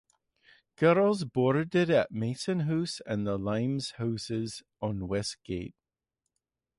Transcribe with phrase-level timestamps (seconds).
[0.77, 5.75] Girls boarded at Masson House and The Limes houses on Westgate.